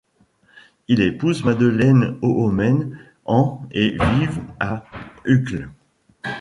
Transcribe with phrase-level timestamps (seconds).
[0.87, 4.83] Il épouse Madeleine Oomen en et vivent à
[5.25, 5.69] Uccle.